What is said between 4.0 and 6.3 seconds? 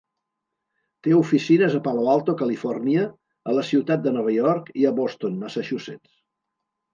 de Nova York i a Boston, Massachusetts.